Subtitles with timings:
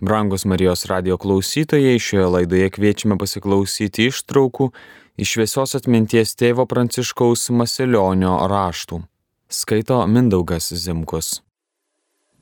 [0.00, 4.68] Brangus Marijos radio klausytojai, šioje laidoje kviečiame pasiklausyti ištraukų
[5.16, 9.00] iš šviesios atminties tėvo Pranciškaus Masilionio raštų.
[9.48, 11.40] Skaito Mindaugas Zimkus.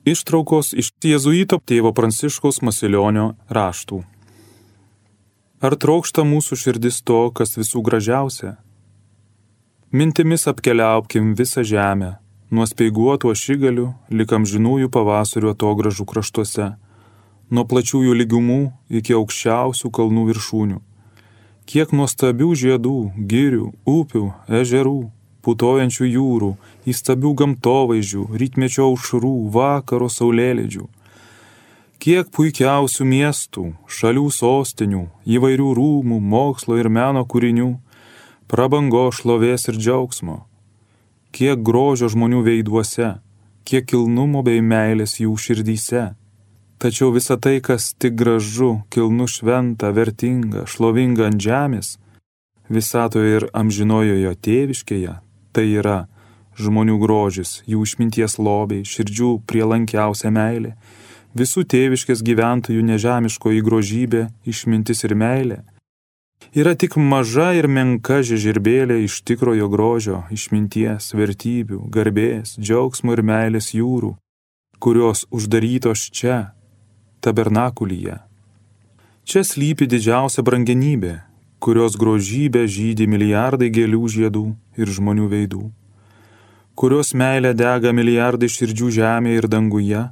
[0.03, 4.02] Ištraukos iš jėzuito tėvo Pranciškaus Masilionio raštų.
[5.62, 8.57] Ar trokšta mūsų širdis to, kas visų gražiausia?
[9.95, 12.16] Mintimis apkeliaupkim visą žemę,
[12.50, 16.75] nuo speiguotų ašigalių, likam žinųjų pavasario to gražų kraštuose
[17.51, 20.80] nuo plačiųjų lygumų iki aukščiausių kalnų viršūnių.
[21.65, 22.97] Kiek nuostabių žiedų,
[23.30, 24.25] girių, upių,
[24.61, 24.98] ežerų,
[25.45, 26.51] putojančių jūrų,
[26.88, 30.85] įstabių gamtovaizdžių, rytmečio aušrų, vakaro saulėlydžių.
[32.05, 37.71] Kiek puikiausių miestų, šalių sostinių, įvairių rūmų, mokslo ir meno kūrinių,
[38.49, 40.43] prabango šlovės ir džiaugsmo.
[41.33, 43.15] Kiek grožio žmonių veiduose,
[43.65, 46.11] kiek kilnumo bei meilės jų širdyse
[46.84, 51.95] Tačiau visa tai, kas tik gražu, kilnu šventa, vertinga, šlovinga ant žemės,
[52.68, 55.15] visatoje ir amžinojoje tėviškėje,
[55.57, 56.02] tai yra
[56.60, 60.74] žmonių grožis, jų išminties lobiai, širdžių prielankiausia meilė,
[61.32, 65.62] visų tėviškės gyventojų nežemiškoji grožybė, išmintis ir meilė.
[66.53, 73.72] Yra tik maža ir menka žežirbėlė iš tikrojo grožio, išminties, vertybių, garbės, džiaugsmo ir meilės
[73.72, 74.12] jūrų,
[74.84, 76.53] kurios uždarytos čia,
[77.25, 78.19] tabernakulyje.
[79.25, 81.15] Čia slypi didžiausia brangenybė,
[81.65, 84.44] kurios grožybė žydi milijardai gėlių žiedų
[84.77, 85.62] ir žmonių veidų,
[86.77, 90.03] kurios meilė dega milijardai širdžių žemėje ir danguje,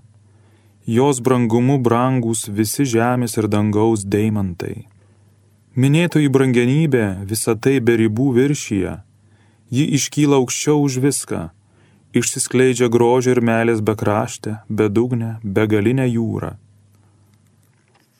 [0.86, 4.86] jos brangumu brangus visi žemės ir dangaus deimantai.
[5.76, 8.96] Minėtoji brangenybė visą tai be ribų viršyje,
[9.72, 11.44] ji iškyla aukščiau už viską,
[12.16, 16.56] išsiskleidžia grožio ir meilės bekraštę, bedugnę, begalinę jūrą.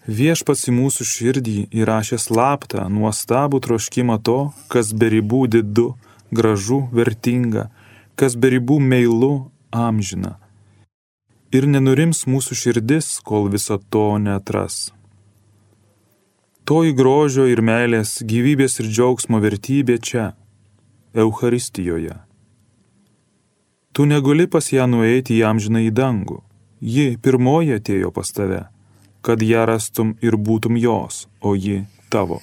[0.03, 5.95] Viešpats į mūsų širdį įrašė slaptą, nuostabų troškimą to, kas be ribų didu,
[6.35, 7.71] gražu, vertinga,
[8.19, 10.41] kas be ribų meilu, amžina.
[11.55, 14.91] Ir nenurims mūsų širdis, kol viso to netras.
[16.67, 20.33] Toji grožio ir meilės, gyvybės ir džiaugsmo vertybė čia,
[21.15, 22.19] Euharistijoje.
[23.93, 26.43] Tu negali pas ją nueiti į amžiną į dangų,
[26.81, 28.65] ji pirmoji atėjo pas tave
[29.23, 32.41] kad ją rastum ir būtum jos, o ji tavo.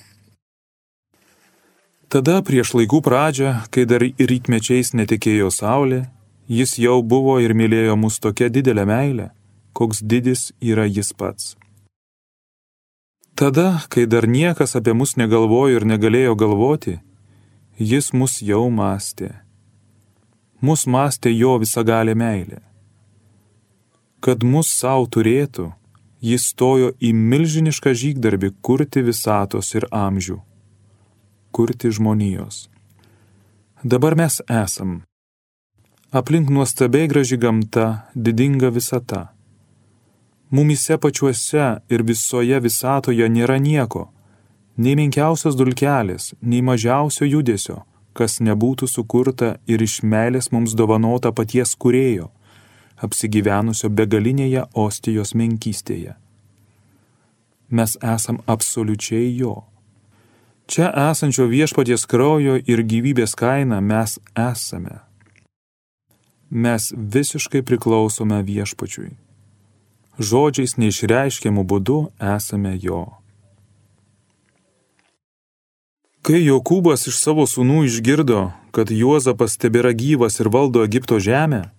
[2.10, 6.08] Tada prieš laikų pradžią, kai dar rytmečiais netikėjo saulė,
[6.50, 9.28] jis jau buvo ir mylėjo mus tokia didelė meilė,
[9.78, 11.54] koks didis yra jis pats.
[13.38, 16.98] Tada, kai dar niekas apie mus negalvojo ir negalėjo galvoti,
[17.78, 19.30] jis mus jau mąstė.
[20.60, 22.60] Mus mąstė jo visagalė meilė.
[24.20, 25.70] Kad mus savo turėtų,
[26.22, 30.40] jis stojo į milžinišką žygdarbį kurti visatos ir amžių,
[31.56, 32.68] kurti žmonijos.
[33.84, 35.02] Dabar mes esam.
[36.12, 39.30] Aplink nuostabiai graži gamta, didinga visata.
[40.50, 44.10] Mumise pačiuose ir visoje visatoje nėra nieko,
[44.78, 47.84] nei menkiausios dulkelės, nei mažiausio judesio,
[48.18, 52.32] kas nebūtų sukurta ir iš meilės mums dovanota paties kurėjo
[53.06, 56.16] apsigyvenusio begalinėje ostijos menkystėje.
[57.70, 59.64] Mes esam absoliučiai jo.
[60.70, 65.00] Čia esančio viešpaties kraujo ir gyvybės kaina mes esame.
[66.50, 69.14] Mes visiškai priklausome viešpačiui.
[70.20, 72.00] Žodžiais neišreiškiamų būdų
[72.36, 73.06] esame jo.
[76.26, 81.70] Kai Jokūbas iš savo sūnų išgirdo, kad Juozapas tebėra gyvas ir valdo Egipto žemę,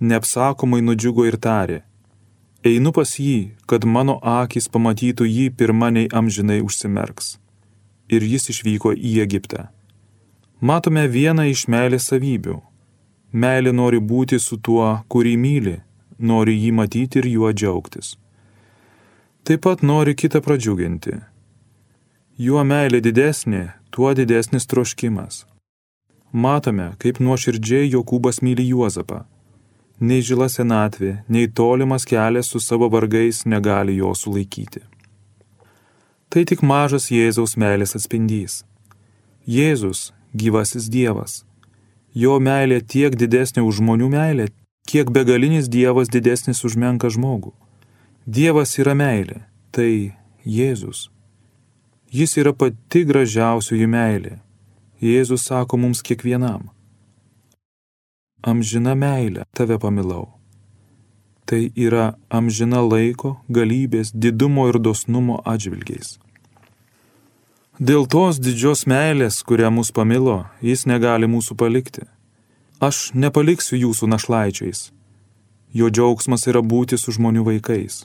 [0.00, 1.82] neapsakomai nudžiugo ir tarė,
[2.66, 7.36] einu pas jį, kad mano akis pamatytų jį pirmaniai amžinai užsimerks.
[8.08, 9.68] Ir jis išvyko į Egiptą.
[10.60, 12.56] Matome vieną iš meilės savybių.
[13.32, 15.76] Meilė nori būti su tuo, kurį myli,
[16.18, 18.16] nori jį matyti ir juo džiaugtis.
[19.44, 21.18] Taip pat nori kitą pradžiuginti.
[22.38, 25.44] Juo meilė didesnė, tuo didesnis troškimas.
[26.32, 29.26] Matome, kaip nuoširdžiai Jokūbas myli Juozapą
[30.00, 34.82] nei žila senatvė, nei tolimas kelias su savo vargais negali jo sulaikyti.
[36.28, 38.62] Tai tik mažas Jėzaus meilės atspindys.
[39.46, 41.44] Jėzus- gyvasis Dievas.
[42.14, 44.48] Jo meilė tiek didesnė už žmonių meilę,
[44.86, 47.52] kiek begalinis Dievas didesnis už menką žmogų.
[48.26, 50.14] Dievas yra meilė, tai
[50.46, 51.08] Jėzus.
[52.12, 54.40] Jis yra pati gražiausioji meilė.
[55.00, 56.70] Jėzus sako mums kiekvienam
[58.42, 60.38] amžina meilė tave pamilau.
[61.48, 66.18] tai yra amžina laiko, galybės, didumo ir dosnumo atžvilgiais.
[67.80, 72.04] Dėl tos didžios meilės, kurią mus pamilo, jis negali mūsų palikti.
[72.84, 74.90] Aš nepaliksiu jūsų našlaičiais.
[75.72, 78.04] Jo džiaugsmas yra būti su žmonių vaikais.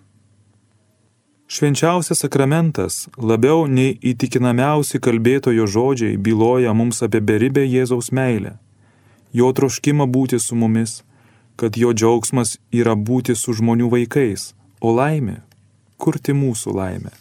[1.53, 8.55] Švenčiausias sakramentas labiau nei įtikinamiausi kalbėtojo žodžiai byloja mums apie beribę Jėzaus meilę,
[9.33, 11.01] jo troškimą būti su mumis,
[11.55, 15.41] kad jo džiaugsmas yra būti su žmonių vaikais, o laimė-
[16.01, 17.11] kurti mūsų laimę.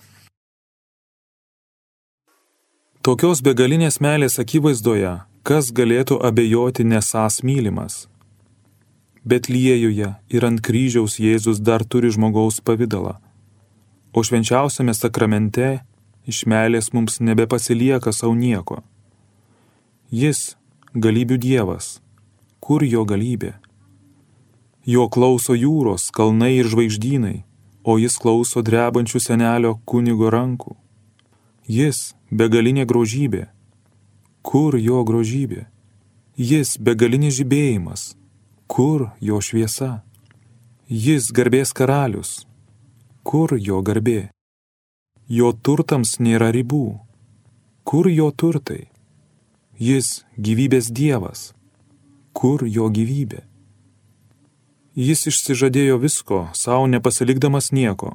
[3.03, 8.07] Tokios begalinės meilės akivaizdoje, kas galėtų abejoti nesas mylimas?
[9.25, 13.19] Bet liejuje ir ant kryžiaus Jėzus dar turi žmogaus pavydalą
[14.13, 15.81] o švenčiausiame sakramente
[16.29, 18.83] iš meilės mums nebepasilieka savo nieko.
[20.11, 20.57] Jis-
[20.95, 22.01] galybių Dievas.
[22.61, 23.55] Kur jo galybė?
[24.85, 27.45] Jo klauso jūros, kalnai ir žvaigždynai,
[27.85, 30.77] o jis klauso drebančių senelio kunigo rankų.
[31.67, 33.49] Jis- begalinė grožybė.
[34.43, 35.67] Kur jo grožybė?
[36.37, 38.15] Jis- begalinis žibėjimas.
[38.67, 40.03] Kur jo šviesa?
[40.89, 42.45] Jis garbės karalius,
[43.23, 44.33] Kur jo garbė?
[45.31, 46.99] Jo turtams nėra ribų.
[47.87, 48.89] Kur jo turtai?
[49.83, 50.09] Jis
[50.39, 51.41] gyvybės dievas.
[52.39, 53.41] Kur jo gyvybė?
[54.95, 58.13] Jis išsižadėjo visko, savo nepasilikdamas nieko.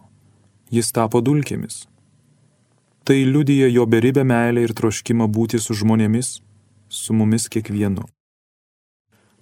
[0.71, 1.81] Jis tapo dulkėmis.
[3.03, 6.29] Tai liudyja jo beribę meilę ir troškimą būti su žmonėmis,
[6.87, 8.05] su mumis kiekvienu.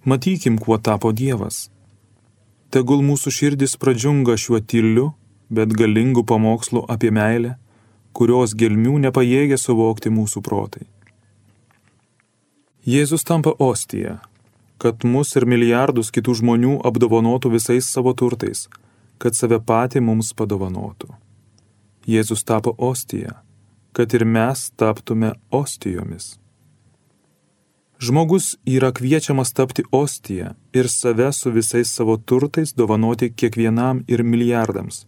[0.02, 1.68] Matykim, kuo tapo Dievas.
[2.74, 5.12] Tegul mūsų širdis pradžiunga šiuo tyliu
[5.48, 7.54] bet galingų pamokslų apie meilę,
[8.16, 10.86] kurios gelmių nepajėgia suvokti mūsų protai.
[12.86, 14.20] Jėzus tampa ostija,
[14.78, 18.68] kad mus ir milijardus kitų žmonių apdovanotų visais savo turtais,
[19.18, 21.08] kad save patį mums padovanotų.
[22.06, 23.40] Jėzus tapo ostija,
[23.90, 26.36] kad ir mes taptume ostijomis.
[27.98, 35.00] Žmogus yra kviečiamas tapti ostiją ir save su visais savo turtais dovanoti kiekvienam ir milijardams,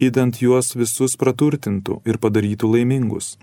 [0.00, 3.36] įdant juos visus praturtintų ir padarytų laimingus.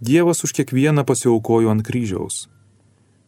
[0.00, 2.46] Dievas už kiekvieną pasiaukojo ant kryžiaus.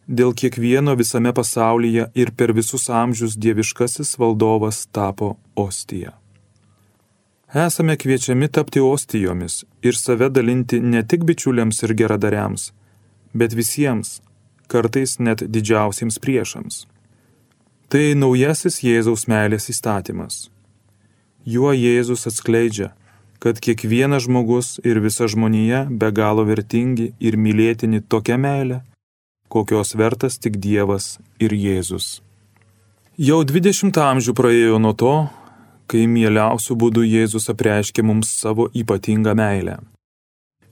[0.07, 6.11] Dėl kiekvieno visame pasaulyje ir per visus amžius dieviškasis valdovas tapo ostija.
[7.53, 12.73] Esame kviečiami tapti ostijomis ir save dalinti ne tik bičiuliams ir geradariams,
[13.33, 14.21] bet visiems,
[14.67, 16.83] kartais net didžiausiems priešams.
[17.87, 20.49] Tai naujasis Jėzaus meilės įstatymas.
[21.45, 22.91] Juo Jėzus atskleidžia,
[23.39, 28.81] kad kiekvienas žmogus ir visa žmonija be galo vertingi ir mylėtini tokia meilė,
[29.53, 32.21] kokios vertas tik Dievas ir Jėzus.
[33.13, 35.15] Jau 20 amžių praėjo nuo to,
[35.85, 39.77] kai mieliausių būdų Jėzus apreiškė mums savo ypatingą meilę.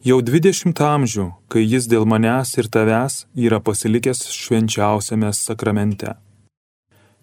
[0.02, 6.16] Jau 20 amžių, kai jis dėl manęs ir tavęs yra pasilikęs švenčiausiame sakramente.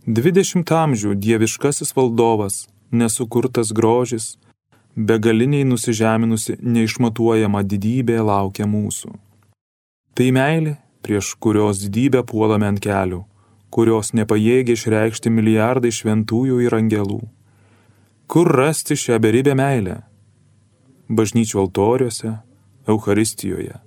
[0.07, 4.37] 20 amžių dieviškasis valdovas nesukurtas grožis,
[4.95, 9.11] begaliniai nusižeminusi neišmatuojama didybė laukia mūsų.
[10.15, 13.23] Tai meilė, prieš kurios didybę puolame ant kelių,
[13.71, 17.23] kurios nepajėgia išreikšti milijardai šventųjų ir angelų.
[18.29, 20.03] Kur rasti šią beribę meilę?
[21.09, 22.35] Bažnyčių altoriuose,
[22.89, 23.79] Euharistijoje.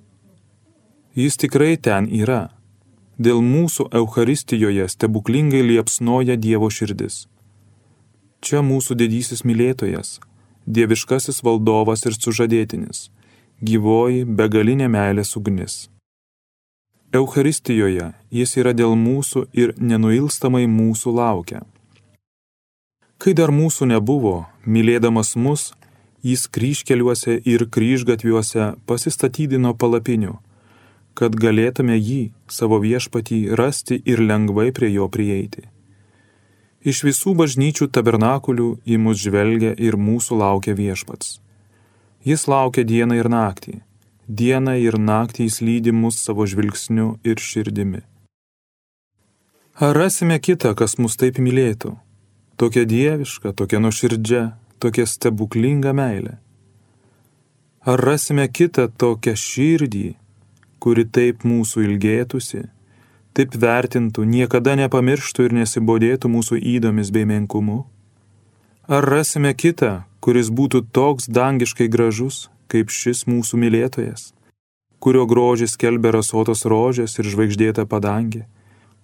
[1.14, 2.50] Jis tikrai ten yra.
[3.22, 7.28] Dėl mūsų Euharistijoje stebuklingai liepsnoja Dievo širdis.
[8.42, 10.18] Čia mūsų didysis mylėtojas,
[10.66, 13.12] dieviškasis valdovas ir sužadėtinis,
[13.62, 15.91] gyvoji begalinė meilės ugnis.
[17.12, 21.66] Eucharistijoje jis yra dėl mūsų ir nenuilstamai mūsų laukia.
[23.20, 25.74] Kai dar mūsų nebuvo, mylėdamas mus,
[26.24, 30.38] jis kryškeliuose ir kryžgatviuose pasistatydino palapinių,
[31.14, 35.68] kad galėtume jį, savo viešpatį, rasti ir lengvai prie jo prieiti.
[36.88, 41.42] Iš visų bažnyčių tabernakulių į mus žvelgia ir mūsų laukia viešpats.
[42.24, 43.82] Jis laukia dieną ir naktį.
[44.32, 48.02] Dieną ir naktį jis lydi mus savo žvilgsniu ir širdimi.
[49.76, 51.96] Ar rasime kitą, kas mus taip mylėtų?
[52.56, 54.44] Tokia dieviška, tokia nuoširdžia,
[54.80, 56.38] tokia stebuklinga meilė.
[57.84, 60.08] Ar rasime kitą tokią širdį,
[60.80, 62.70] kuri taip mūsų ilgėtųsi?
[63.34, 67.86] taip vertintų, niekada nepamirštų ir nesibodėtų mūsų įdomis bei menkumu?
[68.92, 74.32] Ar rasime kitą, kuris būtų toks dangiškai gražus, kaip šis mūsų mylėtojas,
[75.04, 78.46] kurio grožis kelbė rasotos rožės ir žvaigždėta padangė,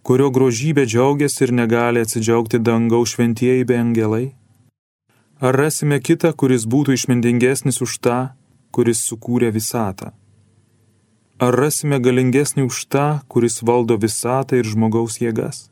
[0.08, 4.28] kurio grožybė džiaugiasi ir negali atsidžiaugti dangaus šventieji be angelai?
[5.40, 8.20] Ar rasime kitą, kuris būtų išmintingesnis už tą,
[8.74, 10.14] kuris sukūrė visatą?
[11.38, 15.68] Ar rasime galingesnį už tą, kuris valdo visatą ir žmogaus jėgas?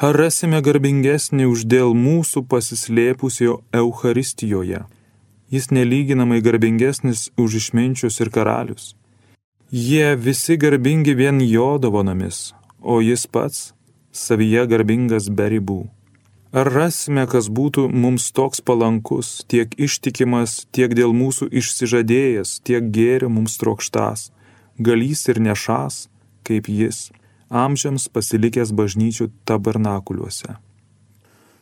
[0.00, 4.80] Ar rasime garbingesnį už dėl mūsų pasislėpusio Euharistijoje?
[5.50, 8.94] Jis nelyginamai garbingesnis už išminčius ir karalius.
[9.70, 12.52] Jie visi garbingi vien jo dovanomis,
[12.82, 13.72] o jis pats
[14.12, 15.80] savyje garbingas be ribų.
[16.50, 23.30] Ar rasime, kas būtų mums toks palankus, tiek ištikimas, tiek dėl mūsų išsižadėjęs, tiek gėrio
[23.30, 24.32] mums trokštas,
[24.78, 26.08] galys ir nešas,
[26.42, 27.12] kaip jis,
[27.50, 30.58] amžiams pasilikęs bažnyčių tabernakuliuose.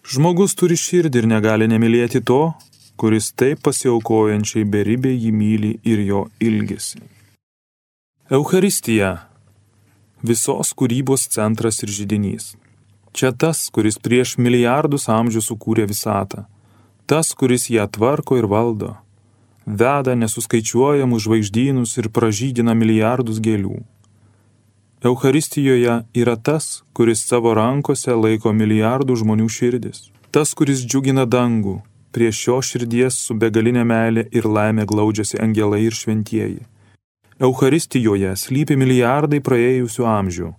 [0.09, 2.55] Žmogus turi širdį ir negali nemylėti to,
[2.99, 7.01] kuris taip pasiaukojančiai beribė jį myli ir jo ilgesi.
[8.31, 9.11] Euharistija-
[10.31, 12.57] visos kūrybos centras ir žydinys.
[13.13, 16.45] Čia tas, kuris prieš milijardus amžių sukūrė visatą,
[17.07, 18.97] tas, kuris ją tvarko ir valdo,
[19.67, 23.81] veda nesuskaičiuojamus žvaigždynus ir pražydina milijardus gėlių.
[25.03, 31.79] Euharistijoje yra tas, kuris savo rankose laiko milijardų žmonių širdis, tas, kuris džiugina dangų,
[32.13, 36.63] prie šio širdies su begalinė meilė ir laimė glaudžiasi angelai ir šventieji.
[37.39, 40.55] Euharistijoje slypi milijardai praėjusių amžių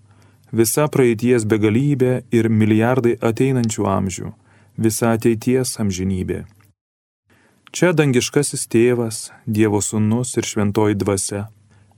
[0.51, 4.31] visa praeities begalybė ir milijardai ateinančių amžių,
[4.77, 6.45] visa ateities amžinybė.
[7.71, 11.43] Čia dangiškasis tėvas, Dievo sūnus ir šventoji dvasia,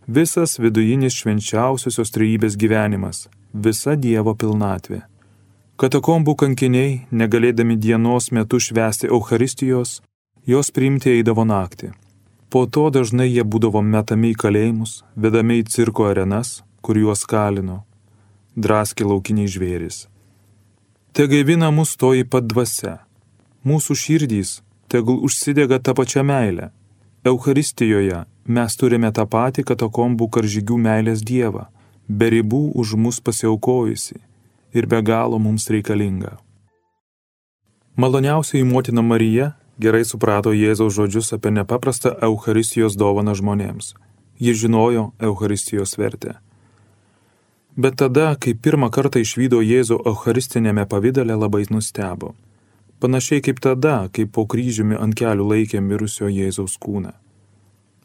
[0.07, 5.05] visas vidujinis švenčiausiosios trejybės gyvenimas, visa Dievo pilnatvė.
[5.81, 9.95] Katakombų kankiniai, negalėdami dienos metu švęsti Euharistijos,
[10.45, 11.89] jos priimti eidavo naktį.
[12.53, 17.79] Po to dažnai jie būdavo metami į kalėjimus, vedami į cirko arenas, kur juos kalino,
[18.53, 20.05] draskė laukiniai žvėris.
[21.17, 22.99] Te gaivina mus toji pat dvasia.
[23.65, 26.69] Mūsų širdys tegul užsidega tą pačią meilę.
[27.25, 31.71] Euharistijoje mes turime tą patį katakombų karžygių meilės Dievą,
[32.05, 34.21] be ribų už mus pasiaukojusi
[34.73, 36.37] ir be galo mums reikalinga.
[37.95, 39.51] Maloniausiai motina Marija
[39.81, 43.93] gerai suprato Jėzaus žodžius apie nepaprastą Euharistijos dovaną žmonėms.
[44.39, 46.37] Ji žinojo Euharistijos vertę.
[47.75, 52.33] Bet tada, kai pirmą kartą išvydo Jėzų Eucharistinėme pavydale, labai nustebo.
[52.99, 57.13] Panašiai kaip tada, kai po kryžiumi ant kelių laikė mirusio Jėzaus kūną.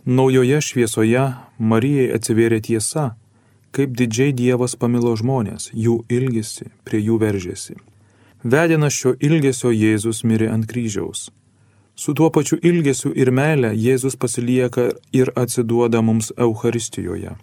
[0.07, 1.25] Naujoje šviesoje
[1.59, 3.17] Marijai atsivėrė tiesa,
[3.77, 7.77] kaip didžiai Dievas pamilo žmonės, jų ilgisi, prie jų veržėsi.
[8.45, 11.29] Vedinas šio ilgesio Jėzus mirė ant kryžiaus.
[11.97, 17.37] Su tuo pačiu ilgesiu ir meile Jėzus pasilieka ir atsiduoda mums Euharistijoje.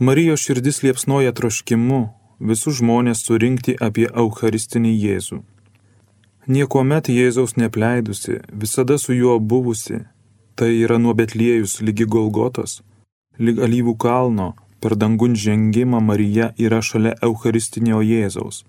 [0.00, 2.00] Marijos širdis liepsnoja troškimu
[2.40, 5.42] visus žmonės surinkti apie Eucharistinį Jėzų.
[6.48, 10.00] Niekuomet Jėzaus nepleidusi, visada su juo buvusi,
[10.56, 12.80] tai yra nuo Betliejus lygi Golgotos,
[13.38, 18.64] lyg alyvų kalno, per dangun žengimą Marija yra šalia Eucharistinio Jėzaus.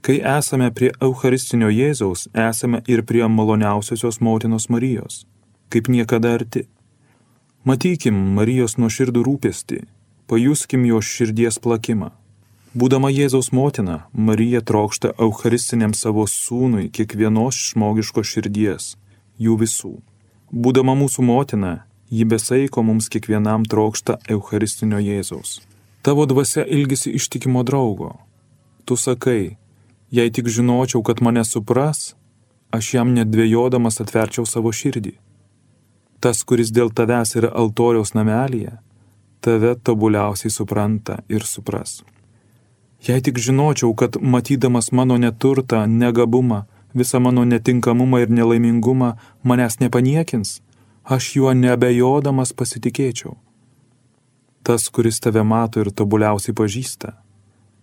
[0.00, 5.24] Kai esame prie Eucharistinio Jėzaus, esame ir prie maloniausiosios motinos Marijos,
[5.70, 6.66] kaip niekada arti.
[7.64, 9.82] Matykim Marijos nuoširdų rūpestį,
[10.30, 12.12] pajuskim jo širdies plakimą.
[12.78, 18.94] Būdama Jėzaus motina, Marija trokšta Eucharistiniam savo sūnui kiekvienos žmogiškos širdies,
[19.40, 19.94] jų visų.
[20.52, 21.72] Būdama mūsų motina,
[22.10, 25.60] ji besaiko mums kiekvienam trokšta Eucharistinio Jėzaus.
[26.02, 28.14] Tavo dvasia ilgisi ištikimo draugo.
[28.84, 29.56] Tu sakai,
[30.10, 32.14] jei tik žinočiau, kad mane supras,
[32.70, 35.14] aš jam nedvėjodamas atverčiau savo širdį.
[36.20, 38.78] Tas, kuris dėl tavęs yra altoriaus namelėje,
[39.40, 42.00] tave tobuliausiai supranta ir supras.
[43.06, 49.12] Jei tik žinočiau, kad matydamas mano neturtą, negabumą, visą mano netinkamumą ir nelaimingumą
[49.44, 50.58] manęs nepaniekins,
[51.08, 53.32] aš juo nebejodamas pasitikėčiau.
[54.62, 57.14] Tas, kuris tave mato ir tobuliausiai pažįsta,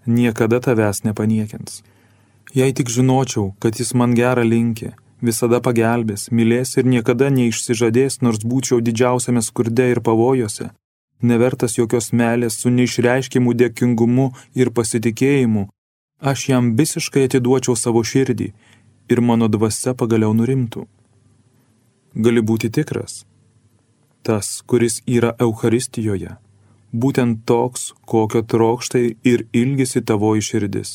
[0.05, 1.82] niekada tavęs nepaniekins.
[2.53, 4.94] Jei tik žinočiau, kad jis man gerą linkė,
[5.25, 10.70] visada pagelbės, mylės ir niekada neišsižadės, nors būčiau didžiausiame skurde ir pavojose,
[11.22, 15.65] nevertas jokios meilės su neišreiškimu dėkingumu ir pasitikėjimu,
[16.22, 18.51] aš jam visiškai atiduočiau savo širdį
[19.10, 20.86] ir mano dvasia pagaliau nurimtų.
[22.15, 23.25] Gali būti tikras,
[24.24, 26.38] tas, kuris yra Euharistijoje,
[26.95, 30.93] būtent toks, kokio trokštai ir ilgisi tavoji širdis.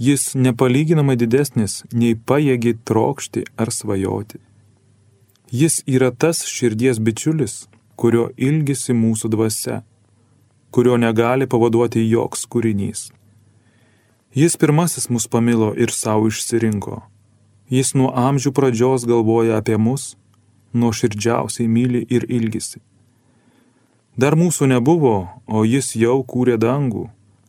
[0.00, 4.40] Jis nepalyginamai didesnis, nei pajėgi trokšti ar svajoti.
[5.52, 7.66] Jis yra tas širdies bičiulis,
[8.00, 9.82] kurio ilgisi mūsų dvasia,
[10.72, 13.10] kurio negali pavaduoti joks kūrinys.
[14.32, 17.02] Jis pirmasis mus pamilo ir savo išsirinko.
[17.68, 20.14] Jis nuo amžių pradžios galvoja apie mus,
[20.74, 22.80] nuo širdžiausiai myli ir ilgisi.
[24.16, 27.06] Dar mūsų nebuvo, o jis jau kūrė dangų,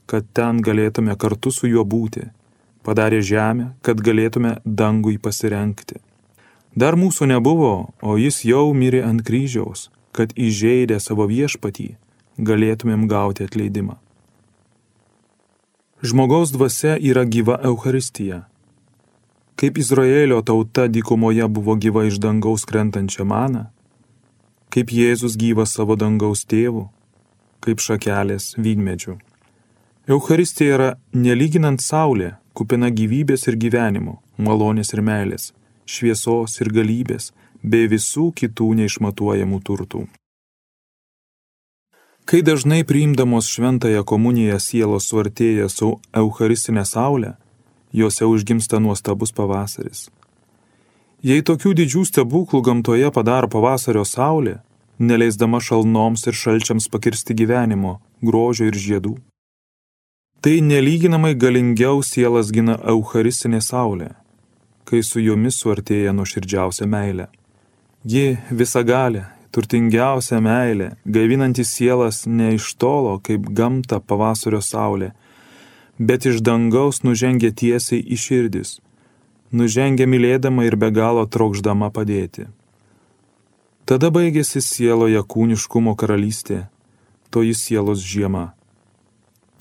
[0.07, 2.29] kad ten galėtume kartu su juo būti.
[2.83, 5.99] Padarė žemę, kad galėtume dangui pasirenkti.
[6.75, 11.93] Dar mūsų nebuvo, o jis jau mirė ant kryžiaus, kad įžeidę savo viešpatį
[12.37, 13.99] galėtumėm gauti atleidimą.
[16.03, 18.43] Žmogaus dvasia yra gyva Euharistija.
[19.55, 23.67] Kaip Izraelio tauta dykumoje buvo gyva iš dangaus krentančią maną,
[24.73, 26.87] kaip Jėzus gyvas savo dangaus tėvų,
[27.61, 29.19] kaip šakelės vynmedžių.
[30.09, 35.53] Euharistija yra nelyginant saulė, kupina gyvybės ir gyvenimo, malonės ir meilės,
[35.85, 37.29] šviesos ir galybės,
[37.63, 40.03] bei visų kitų neišmatuojamų turtų.
[42.25, 47.33] Kai dažnai priimdamos šventąją komuniją sielos suartėja su Eucharistinė saulė,
[47.93, 50.09] juose užgimsta nuostabus pavasaris.
[51.23, 54.57] Jei tokių didžių stebuklų gamtoje padaro pavasario saulė,
[54.99, 59.15] neleisdama šalnoms ir šalčiams pakirsti gyvenimo, grožio ir žiedų,
[60.43, 64.09] Tai nelyginamai galingiau sielas gina Eucharistinė saulė,
[64.83, 67.29] kai su jomis suartėja nuoširdžiausia meilė.
[68.03, 69.21] Ji visagalė,
[69.55, 75.13] turtingiausia meilė, gaivinanti sielas ne iš tolo kaip gamta pavasario saulė,
[75.99, 78.79] bet iš dangaus nužengia tiesiai į širdis,
[79.51, 82.49] nužengia mylėdama ir be galo trokšdama padėti.
[83.85, 86.67] Tada baigėsi sieloje kūniškumo karalystė,
[87.29, 88.53] toji sielos žiema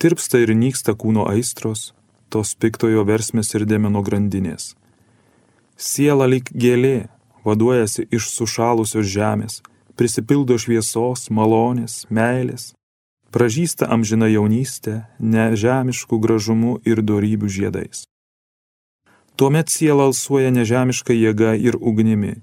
[0.03, 1.93] tirpsta ir nyksta kūno aistros,
[2.27, 4.73] tos piktojo versmės ir demeno grandinės.
[5.79, 7.07] Siela lyg gėlė,
[7.47, 9.61] vaduojasi iš sušalusios žemės,
[9.95, 12.73] prisipildo šviesos, malonės, meilės,
[13.33, 18.05] pražįsta amžina jaunystė, nežemiškų gražumų ir darybių žiedais.
[19.35, 22.35] Tuomet siela alsuoja nežemiška jėga ir ugnimi.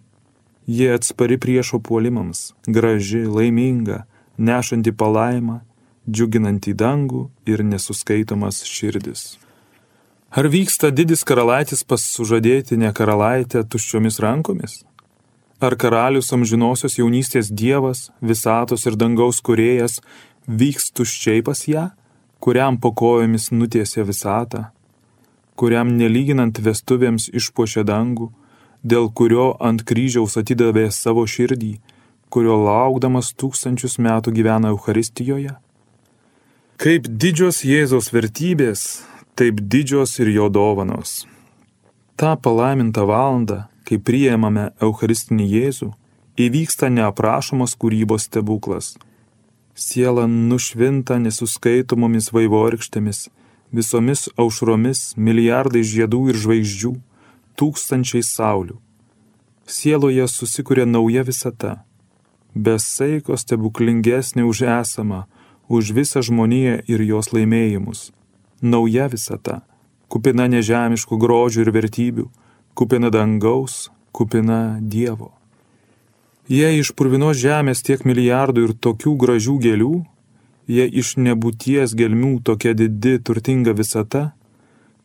[0.67, 4.05] Jie atspari priešo puolimams, graži, laiminga,
[4.39, 5.61] nešanti palaimą,
[6.11, 9.39] džiuginantį dangų ir nesuskaitomas širdis.
[10.31, 14.81] Ar vyksta didis karalaitis pas sužadėtinę karalaitę tuščiomis rankomis?
[15.61, 19.99] Ar karalius amžinosios jaunystės dievas, visatos ir dangaus kurėjas
[20.51, 21.87] vyks tuščiai pas ją,
[22.43, 24.67] kuriam po kojomis nutiesė visatą,
[25.55, 28.31] kuriam nelyginant vestuvėms išpuošė dangų,
[28.83, 31.75] dėl kurio ant kryžiaus atidavė savo širdį,
[32.33, 35.57] kurio laukdamas tūkstančius metų gyvena Euharistijoje?
[36.81, 39.03] Kaip didžios Jėzaus vertybės,
[39.37, 41.27] taip didžios ir jo dovanos.
[42.17, 45.91] Ta palaimintą valandą, kai priėmame Eucharistinį Jėzų,
[46.41, 48.95] įvyksta neaprašomos kūrybos stebuklas.
[49.81, 53.21] Siela nušvinta nesuskaitomomis vaivorykštėmis,
[53.73, 56.91] visomis aušromis, milijardai žiedų ir žvaigždžių,
[57.57, 58.77] tūkstančiai saulių.
[59.65, 61.73] Sieloje susikuria nauja visata,
[62.53, 65.25] besaiko stebuklingesnė už esamą,
[65.73, 68.11] už visą žmoniją ir jos laimėjimus.
[68.61, 69.63] Nauja visata,
[70.13, 72.29] kupina nežemiškų grožių ir vertybių,
[72.77, 75.40] kupina dangaus, kupina Dievo.
[76.51, 79.93] Jei iš purvinos žemės tiek milijardų ir tokių gražių gėlių,
[80.67, 84.33] jei iš nebūties gelmių tokia didi turtinga visata,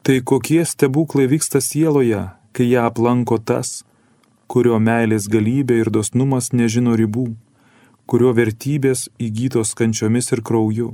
[0.02, 3.84] tai kokie stebuklai vyksta sieloje, kai ją aplanko tas,
[4.50, 7.30] kurio meilės galybė ir dosnumas nežino ribų
[8.06, 10.94] kurio vertybės įgytos kančiomis ir krauju.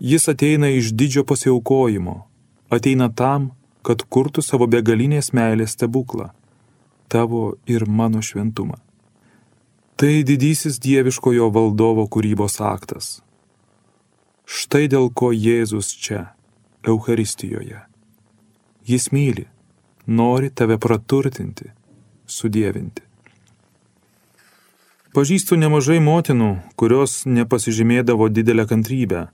[0.00, 2.16] Jis ateina iš didžio pasiaukojimo,
[2.72, 3.50] ateina tam,
[3.86, 6.30] kad kurtų savo begalinės meilės stebuklą-
[7.12, 8.78] tavo ir mano šventumą.
[10.00, 13.18] Tai didysis dieviškojo valdovo kūrybos aktas.
[14.48, 16.22] Štai dėl ko Jėzus čia,
[16.88, 17.82] Euharistijoje.
[18.88, 19.44] Jis myli,
[20.08, 21.68] nori tave praturtinti,
[22.24, 23.04] sudėvinti.
[25.12, 29.26] Pažįstu nemažai motinų, kurios nepasižymėdavo didelę kantrybę,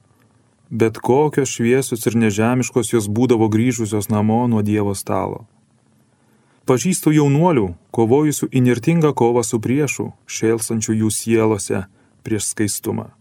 [0.75, 5.47] bet kokios šviesus ir nežemiškos jos būdavo grįžusios namo nuo Dievo stalo.
[6.67, 11.85] Pažįstu jaunuolių, kovojusių inirtingą kovą su priešu, šėlsančių jų sielose
[12.27, 13.13] prieš skaistumą.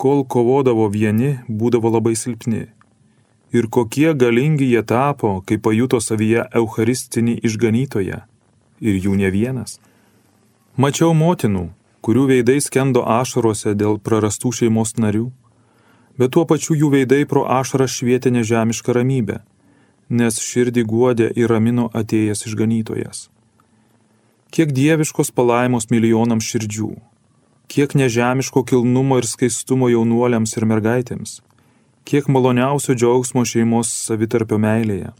[0.00, 2.70] Kol kovodavo vieni, būdavo labai silpni.
[3.52, 8.22] Ir kokie galingi jie tapo, kai pajuto savyje Eucharistinį išganytoją.
[8.80, 9.76] Ir jų ne vienas.
[10.80, 11.66] Mačiau motinų,
[12.00, 15.26] kurių veidai skendo ašarose dėl prarastų šeimos narių,
[16.16, 19.42] bet tuo pačiu jų veidai pro ašarą švietė nežemišką ramybę,
[20.10, 23.28] nes širdį guodė ir ramino atėjęs išganytojas.
[24.50, 26.90] Kiek dieviškos palaimos milijonams širdžių,
[27.70, 31.38] kiek nežemiško kilnumo ir skaistumo jaunuoliams ir mergaitėms,
[32.02, 35.12] kiek maloniausio džiaugsmo šeimos savitarpio meilėje,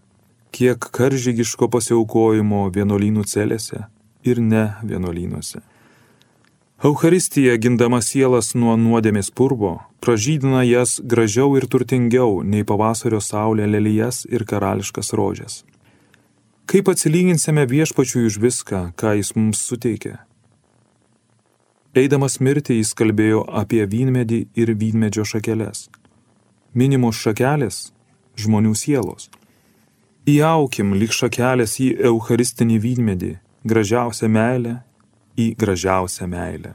[0.51, 3.85] kiek karžygiško pasiaukojimo vienuolynų celėse
[4.27, 5.63] ir ne vienuolynuose.
[6.85, 14.23] Euharistija, gindama sielas nuo nuodėmės purvo, pražydina jas gražiau ir turtingiau nei pavasario saulė lelijas
[14.25, 15.59] ir karališkas rožės.
[16.65, 20.15] Kaip atsilyginsime viešpačiui už viską, ką jis mums suteikė?
[21.93, 25.91] Eidamas mirti jis kalbėjo apie vynmedį ir vynmedžio šakeles.
[26.73, 27.93] Minimos šakelės-
[28.43, 29.29] žmonių sielos.
[30.25, 34.81] Įaukim lyg šakelės į Eucharistinį vynmedį, gražiausią meilę
[35.39, 36.75] į gražiausią meilę.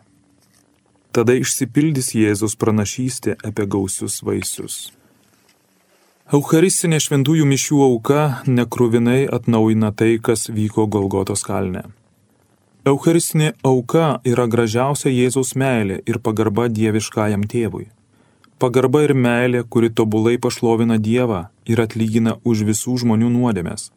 [1.16, 4.78] Tada išsipildys Jėzus pranašystė apie gausius vaisius.
[6.34, 11.86] Eucharistinė šventųjų mišių auka nekruvinai atnaujina tai, kas vyko Golgotos kalne.
[12.86, 17.88] Eucharistinė auka yra gražiausia Jėzaus meilė ir pagarba dieviškajam tėvui.
[18.60, 23.90] Pagarba ir meilė, kuri tobulai pašlovina Dievą ir atlygina už visų žmonių nuodėmės.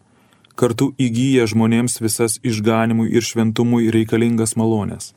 [0.59, 5.13] Kartu įgyja žmonėms visas išganimui ir šventumui reikalingas malonės.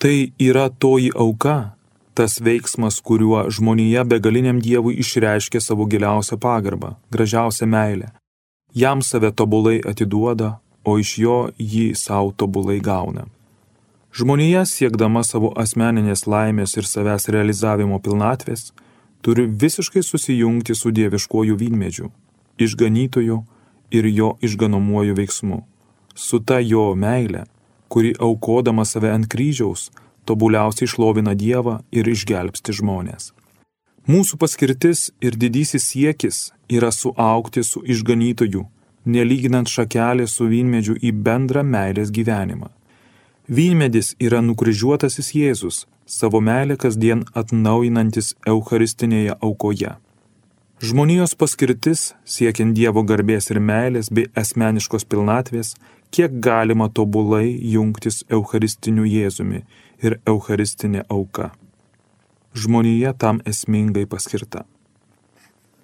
[0.00, 1.76] Tai yra toji auka,
[2.16, 8.14] tas veiksmas, kuriuo žmonija begaliniam Dievui išreiškia savo giliausią pagarbą, gražiausią meilę.
[8.74, 13.28] Jam save tobulai atiduoda, o iš jo jį savo tobulai gauna.
[14.14, 18.70] Žmonija siekdama savo asmeninės laimės ir savęs realizavimo pilnatvės,
[19.20, 22.12] turi visiškai susijungti su dieviškuoju vynmedžiu,
[22.56, 23.42] išganytoju
[23.94, 25.62] ir jo išganomuoju veiksmu,
[26.14, 27.44] su ta jo meile,
[27.88, 29.90] kuri aukodama save ant kryžiaus,
[30.26, 33.32] tobuliausiai šlovina Dievą ir išgelbsti žmonės.
[34.10, 38.66] Mūsų paskirtis ir didysis siekis yra suaukti su išganytoju
[39.04, 42.70] nelyginant šakelį su vynmedžiu į bendrą meilės gyvenimą.
[43.48, 49.92] Vynmedis yra nukryžiuotasis Jėzus, savo meilę kasdien atnaujinantis Eucharistinėje aukoje.
[50.82, 55.76] Žmonijos paskirtis, siekiant Dievo garbės ir meilės bei asmeniškos pilnatvės,
[56.10, 59.62] kiek galima tobulai jungtis Eucharistiniu Jėzumi
[60.02, 61.52] ir Eucharistinė auka.
[62.58, 64.64] Žmonija tam esmingai paskirta.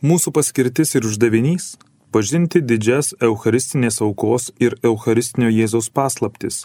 [0.02, 1.76] Mūsų paskirtis ir uždavinys
[2.10, 6.64] pažinti didžias Eucharistinės aukos ir Eucharistinio Jėzaus paslaptis,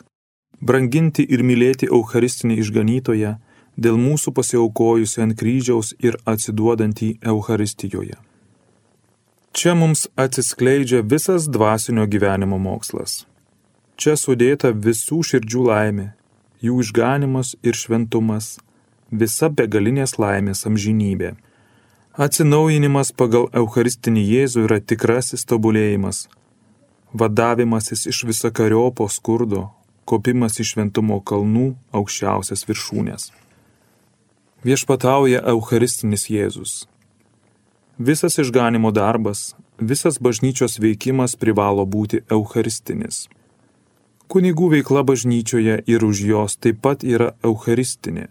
[0.61, 3.37] branginti ir mylėti Eucharistinį išganytoją
[3.77, 8.17] dėl mūsų pasiaukojusi ant kryžiaus ir atsiduodantį Eucharistijoje.
[9.55, 13.23] Čia mums atsiskleidžia visas dvasinio gyvenimo mokslas.
[13.95, 16.07] Čia sudėta visų širdžių laimė,
[16.59, 18.57] jų išganimas ir šventumas,
[19.11, 21.35] visa begalinės laimės amžinybė.
[22.19, 26.25] Atsinaujinimas pagal Eucharistinį Jėzų yra tikrasis tobulėjimas.
[27.15, 29.69] Vadavimasis iš visakariopo skurdo,
[30.03, 33.31] kopimas iš šventumo kalnų aukščiausias viršūnės.
[34.65, 36.71] Viešpatauja Eucharistinis Jėzus.
[38.01, 43.27] Visas išganimo darbas, visas bažnyčios veikimas privalo būti Eucharistinis.
[44.25, 48.25] Kunigų veikla bažnyčioje ir už jos taip pat yra Eucharistinė.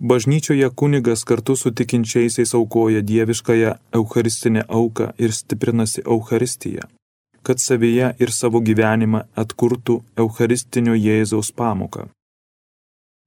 [0.00, 6.90] Bažnyčioje kunigas kartu su tikinčiaisiais aukoja dieviškąją Eucharistinę auką ir stiprinasi Eucharistiją,
[7.46, 12.08] kad savyje ir savo gyvenimą atkurtų Eucharistinio Jėzaus pamoką.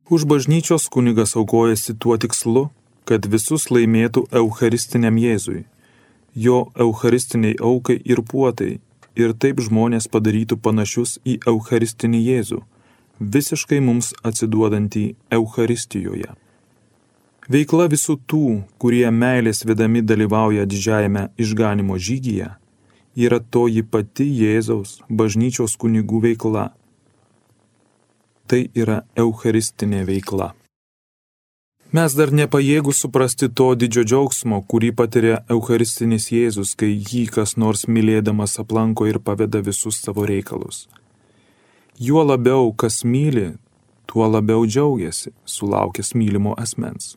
[0.09, 2.69] Už bažnyčios kunigas aukojasi tuo tikslu,
[3.05, 5.67] kad visus laimėtų Eucharistiniam Jėzui,
[6.33, 8.79] jo Eucharistiniai aukai ir puotai,
[9.13, 12.59] ir taip žmonės padarytų panašius į Eucharistinį Jėzų,
[13.21, 15.05] visiškai mums atsiduodantį
[15.37, 16.33] Eucharistijoje.
[17.49, 18.43] Veikla visų tų,
[18.81, 22.49] kurie meilės vedami dalyvauja didžiajame išganimo žygyje,
[23.13, 26.71] yra toji pati Jėzaus bažnyčios kunigų veikla.
[28.49, 30.53] Tai yra eucharistinė veikla.
[31.93, 37.87] Mes dar nepajėgus suprasti to didžio džiaugsmo, kurį patiria Eucharistinis Jėzus, kai jį kas nors
[37.89, 40.87] mylėdamas aplanko ir paveda visus savo reikalus.
[41.97, 43.51] Juo labiau, kas myli,
[44.09, 47.15] tuo labiau džiaugiasi, sulaukęs mylimo asmens.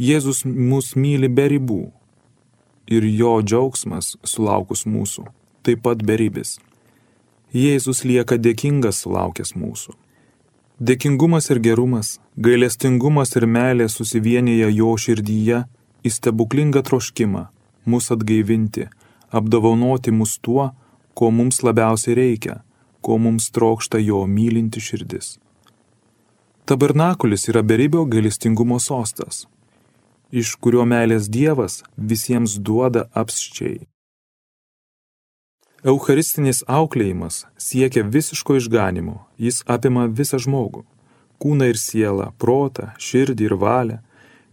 [0.00, 1.82] Jėzus mus myli be ribų
[2.88, 5.28] ir jo džiaugsmas sulaukus mūsų
[5.68, 6.56] taip pat beribis.
[7.52, 9.92] Jėzus lieka dėkingas sulaukęs mūsų.
[10.78, 15.64] Dėkingumas ir gerumas, gailestingumas ir meilė susivienyje jo širdyje
[16.06, 17.48] į stebuklingą troškimą
[17.88, 18.86] mus atgaivinti,
[19.34, 20.70] apdovanoti mus tuo,
[21.14, 22.60] ko mums labiausiai reikia,
[23.02, 25.38] ko mums trokšta jo mylinti širdis.
[26.68, 29.46] Tabernakulis yra beribio gailestingumo sostas
[30.30, 33.86] iš kurio meilės Dievas visiems duoda apsčiai.
[35.86, 40.82] Eucharistinis auklėjimas siekia visiško išganimo, jis apima visą žmogų-
[41.40, 43.98] kūną ir sielą, protą, širdį ir valią,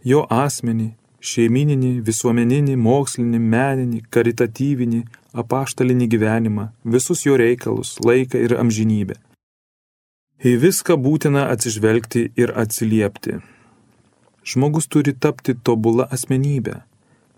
[0.04, 0.94] jo asmenį,-
[1.30, 5.02] šeimininį, visuomeninį, mokslinį, meninį, karitatyvinį,
[5.34, 9.16] apaštalinį gyvenimą, visus jo reikalus, laiką ir amžinybę.
[10.44, 13.42] Į viską būtina atsižvelgti ir atsiliepti.
[14.44, 16.82] Žmogus turi tapti tobulą asmenybę,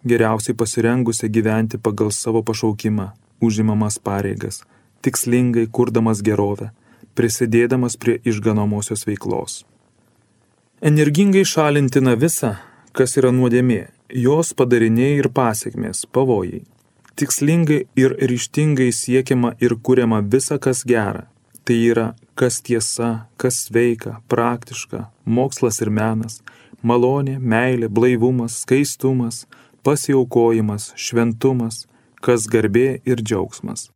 [0.05, 4.63] geriausiai pasirengusią gyventi pagal savo pašaukimą, užimamas pareigas,
[5.03, 6.71] tikslingai kurdamas gerovę,
[7.19, 9.65] prisidėdamas prie išganomosios veiklos.
[10.81, 12.59] Energingai šalintina visa,
[12.95, 16.63] kas yra nuodėmė, jos padariniai ir pasiekmės, pavojai.
[17.19, 21.27] Tikslingai ir ryštingai siekiama ir kuriama visa, kas gera.
[21.67, 26.39] Tai yra, kas tiesa, kas sveika, praktiška, mokslas ir menas,
[26.83, 29.49] malonė, meilė, blaivumas, skaistumas,
[29.83, 31.88] pasiaukojimas, šventumas,
[32.25, 33.89] kas garbė ir džiaugsmas.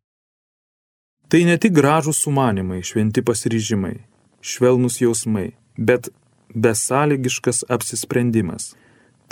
[1.32, 4.02] Tai ne tik gražūs sumanimai, šventi pasiryžimai,
[4.44, 6.10] švelnus jausmai, bet
[6.54, 8.74] besąlygiškas apsisprendimas.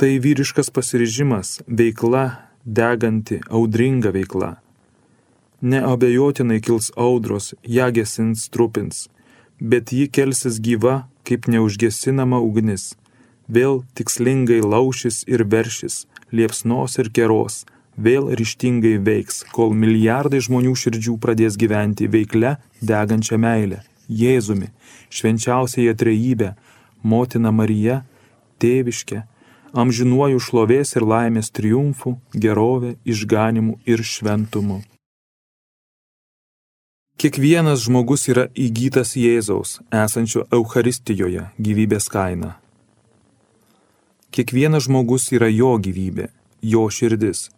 [0.00, 2.24] Tai vyriškas pasiryžimas, veikla,
[2.64, 4.54] deganti, audringa veikla.
[5.60, 9.08] Neabejotinai kils audros, ją gesins trupins,
[9.60, 12.94] bet ji kelsis gyva kaip neužgesinama ugnis.
[13.44, 17.66] Vėl tikslingai laušis ir veršis, liepsnos ir keros,
[18.00, 23.82] vėl ryštingai veiks, kol milijardai žmonių širdžių pradės gyventi veikle degančią meilę-
[24.22, 24.68] Jėzumi,
[25.10, 26.54] švenčiausiai trejybę,
[27.02, 28.04] motina Marija,
[28.58, 29.22] tėviškė,
[29.72, 34.82] amžinuoju šlovės ir laimės triumfų, gerovė, išganimu ir šventumu.
[37.20, 42.56] Kiekvienas žmogus yra įgytas Jėzaus, esančio Euharistijoje, gyvybės kaina.
[44.32, 46.30] Kiekvienas žmogus yra jo gyvybė,
[46.62, 47.50] jo širdis,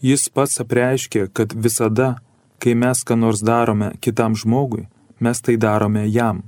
[0.00, 2.14] Jis pats apreiškė, kad visada,
[2.60, 4.86] kai mes ką nors darome kitam žmogui,
[5.20, 6.44] mes tai darome jam.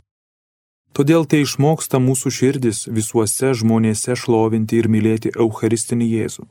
[0.97, 6.47] Todėl tai išmoksta mūsų širdis visuose žmonėse šlovinti ir mylėti Eucharistinį Jėzų.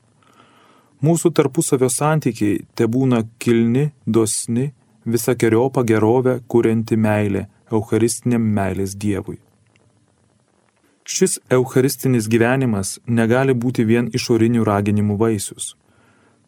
[1.01, 4.71] Mūsų tarpusavio santykiai te būna kilni, dosni,
[5.05, 9.39] visokiojo gerovę kurianti meilė Eucharistiniam meilės Dievui.
[11.05, 15.75] Šis Eucharistinis gyvenimas negali būti vien išorinių raginimų vaisius.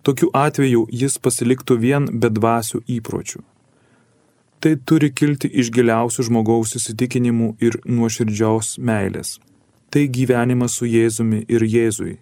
[0.03, 3.39] Tokiu atveju jis pasiliktų vien bedvasių įpročių.
[4.63, 9.37] Tai turi kilti iš giliausių žmogaus įsitikinimų ir nuoširdžiaus meilės.
[9.91, 12.17] Tai gyvenimas su Jėzumi ir Jėzui.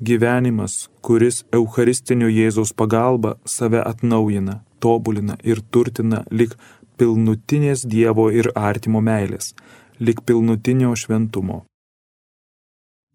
[0.00, 6.56] Gyvenimas, kuris Eucharistinio Jėzaus pagalba save atnaujina, tobulina ir turtina lik
[6.96, 9.52] pilnutinės Dievo ir artimo meilės,
[10.00, 11.64] lik pilnutinio šventumo.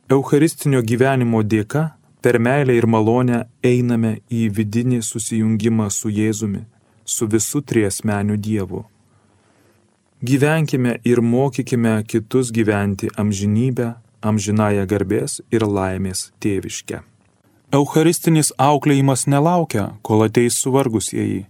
[0.10, 1.88] Eucharistinio gyvenimo dėka
[2.26, 6.64] Per meilę ir malonę einame į vidinį susijungimą su Jėzumi,
[7.06, 8.80] su visų triesmenių Dievu.
[10.26, 13.92] Gyvenkime ir mokykime kitus gyventi amžinybę,
[14.26, 17.04] amžinąją garbės ir laimės tėviškę.
[17.78, 21.44] Eucharistinis auklėjimas nelaukia, kol ateis suvargusieji.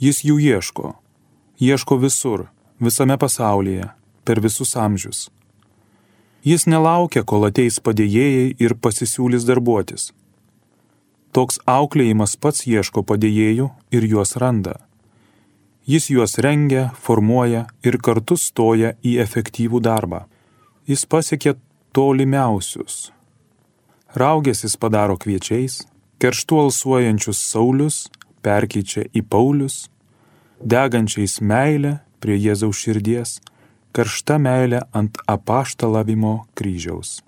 [0.00, 0.94] Jis jų ieško.
[1.60, 2.46] Ieško visur,
[2.80, 3.92] visame pasaulyje,
[4.24, 5.26] per visus amžius.
[6.40, 10.10] Jis nelaukia, kol ateis padėjėjai ir pasisiūlys darbuotis.
[11.36, 14.78] Toks auklėjimas pats ieško padėjėjų ir juos randa.
[15.84, 20.24] Jis juos rengia, formuoja ir kartu stoja į efektyvų darbą.
[20.88, 21.54] Jis pasiekia
[21.92, 23.10] tolimiausius.
[24.16, 25.84] Raugės jis padaro kviečiais,
[26.18, 28.08] kerštu alsuojančius saulius
[28.42, 29.90] perkeičia į paulius,
[30.60, 33.38] degančiais meilę prie Jėzaus širdies
[33.92, 37.20] karšta meilė ant apaštalavimo kryžiaus.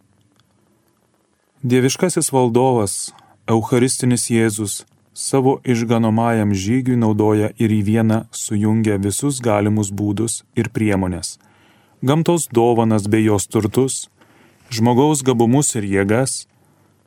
[1.63, 3.13] Dieviškasis valdovas,
[3.47, 4.83] Eucharistinis Jėzus,
[5.15, 11.39] savo išganomajam žygiui naudoja ir į vieną sujungia visus galimus būdus ir priemonės-
[12.09, 14.09] gamtos dovanas bei jos turtus,
[14.71, 16.47] žmogaus gabumus ir jėgas,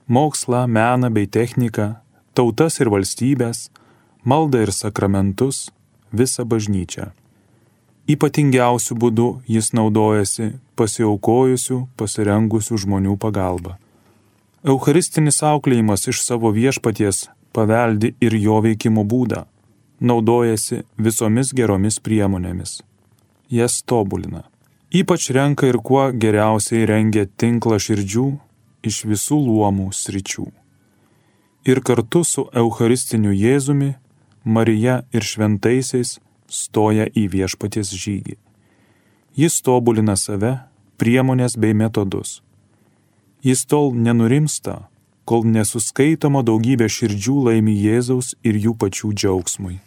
[0.08, 1.98] mokslą, meną bei techniką,
[2.34, 3.70] tautas ir valstybės,
[4.24, 5.70] maldą ir sakramentus,
[6.14, 7.12] visą bažnyčią.
[8.06, 13.80] Ypatingiausiu būdu jis naudojasi pasiaukojusių, pasirengusių žmonių pagalba.
[14.66, 19.46] Eucharistinis auklėjimas iš savo viešpaties paveldi ir jo veikimo būdą,
[20.00, 22.84] naudojasi visomis geromis priemonėmis.
[23.50, 24.44] Jas tobulina.
[24.94, 28.28] Ypač renka ir kuo geriausiai rengia tinklą širdžių
[28.86, 30.46] iš visų luomų sričių.
[31.66, 33.96] Ir kartu su Eucharistiniu Jėzumi,
[34.46, 36.20] Marija ir šventaisiais
[36.52, 38.36] stoja į viešpaties žygį.
[39.36, 40.58] Jis tobulina save,
[40.98, 42.42] priemonės bei metodus.
[43.44, 44.88] Jis tol nenurimsta,
[45.26, 49.80] kol nesuskaitoma daugybė širdžių laimi Jėzaus ir jų pačių džiaugsmui.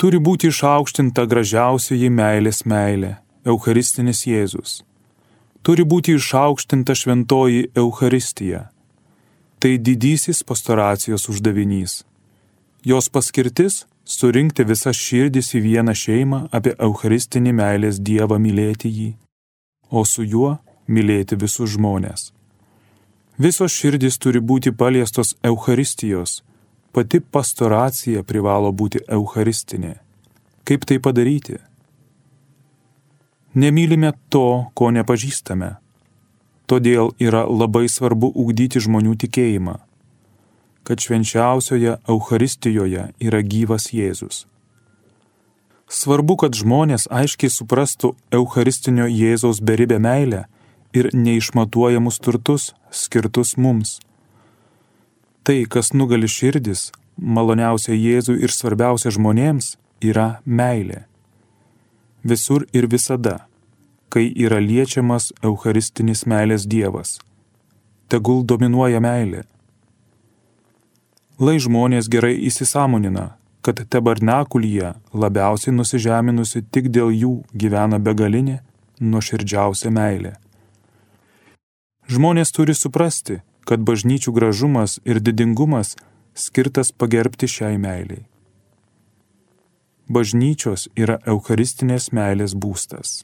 [0.00, 3.16] Turi būti išaukštinta gražiausioji meilės meilė-
[3.50, 4.82] Eucharistinis Jėzus.
[5.62, 8.68] Turi būti išaukštinta šventoji Eucharistija,
[9.60, 12.04] Tai didysis pastoracijos uždavinys.
[12.84, 19.10] Jos paskirtis- surinkti visas širdis į vieną šeimą apie Eucharistinį meilės Dievą mylėti jį,
[19.90, 20.58] o su juo
[20.88, 22.30] mylėti visus žmonės.
[23.40, 26.42] Visos širdis turi būti paliestos Eucharistijos,
[26.92, 29.94] pati pastoracija privalo būti Eucharistinė.
[30.64, 31.56] Kaip tai padaryti?
[33.54, 35.78] Nemylime to, ko nepažįstame.
[36.70, 39.78] Todėl yra labai svarbu ugdyti žmonių tikėjimą,
[40.84, 44.44] kad švenčiausioje Eucharistijoje yra gyvas Jėzus.
[45.90, 50.44] Svarbu, kad žmonės aiškiai suprastų Eucharistinio Jėzaus beribę meilę
[50.94, 53.98] ir neišmatuojamus turtus skirtus mums.
[55.42, 61.04] Tai, kas nugali širdis, maloniausia Jėzui ir svarbiausia žmonėms, yra meilė.
[62.22, 63.50] Visur ir visada
[64.10, 67.18] kai yra liečiamas Eucharistinis meilės Dievas.
[68.10, 69.44] Tegul dominuoja meilė.
[71.40, 73.30] Lai žmonės gerai įsisamonina,
[73.64, 78.58] kad tabernakulyje labiausiai nusižeminusi tik dėl jų gyvena begalinė,
[79.00, 80.34] nuoširdžiausia meilė.
[82.12, 85.94] Žmonės turi suprasti, kad bažnyčių gražumas ir didingumas
[86.34, 88.26] skirtas pagerbti šiai meiliai.
[90.10, 93.22] Bažnyčios yra Eucharistinės meilės būstas.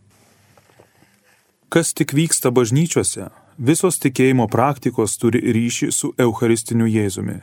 [1.68, 7.40] Kas tik vyksta bažnyčiose, visos tikėjimo praktikos turi ryšį su Eucharistiniu Jėzumi.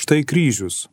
[0.00, 0.86] Štai kryžius.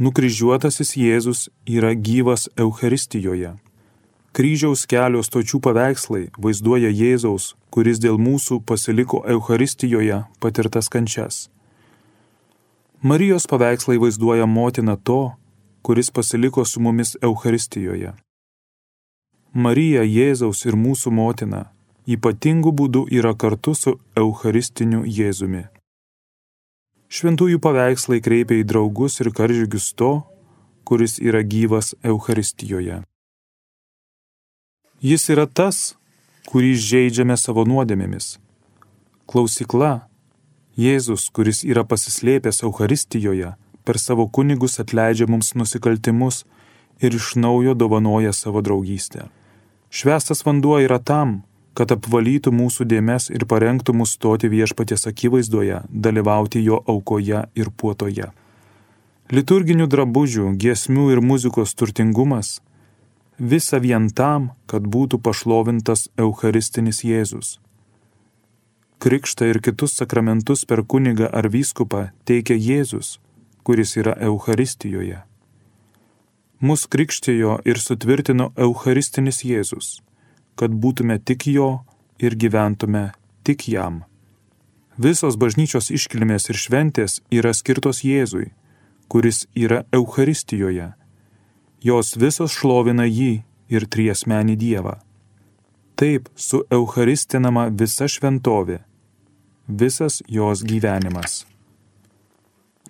[0.00, 3.50] Nukryžiuotasis Jėzus yra gyvas Eucharistijoje.
[4.32, 11.50] Kryžiaus kelio stočių paveikslai vaizduoja Jėzaus, kuris dėl mūsų pasiliko Eucharistijoje patirtas kančias.
[13.04, 15.20] Marijos paveikslai vaizduoja motiną to,
[15.84, 18.16] kuris pasiliko su mumis Eucharistijoje.
[19.52, 21.66] Marija Jėzaus ir mūsų motina
[22.08, 25.66] ypatingų būdų yra kartu su Eucharistiniu Jėzumi.
[27.16, 30.26] Šventųjų paveikslai kreipia į draugus ir karžygius to,
[30.84, 32.98] kuris yra gyvas Eucharistijoje.
[35.00, 35.94] Jis yra tas,
[36.50, 38.36] kurį žaidžiame savo nuodėmėmis.
[39.32, 40.10] Klausykla,
[40.76, 46.42] Jėzus, kuris yra pasislėpęs Eucharistijoje, per savo kunigus atleidžia mums nusikaltimus
[47.00, 49.30] ir iš naujo dovanoja savo draugystę.
[49.88, 56.62] Švestas vanduo yra tam, kad apvalytų mūsų dėmes ir parengtų mus stoti viešpaties akivaizdoje, dalyvauti
[56.64, 58.30] jo aukoje ir puotoje.
[59.30, 62.60] Liturginių drabužių, giesmių ir muzikos turtingumas-
[63.52, 67.58] visa vien tam, kad būtų pašlovintas Eucharistinis Jėzus.
[68.98, 73.18] Krikštą ir kitus sakramentus per kunigą ar vyskupą teikia Jėzus,
[73.64, 75.22] kuris yra Eucharistijoje
[76.60, 80.00] mus krikštijo ir sutvirtino Eucharistinis Jėzus,
[80.56, 81.70] kad būtume tik jo
[82.18, 83.10] ir gyventume
[83.44, 84.04] tik jam.
[84.96, 88.52] Visos bažnyčios iškilmės ir šventės yra skirtos Jėzui,
[89.08, 90.94] kuris yra Eucharistijoje.
[91.84, 94.96] Jos visos šlovina jį ir triesmenį Dievą.
[95.96, 98.80] Taip su Eucharistinama visa šventovė,
[99.68, 101.44] visas jos gyvenimas.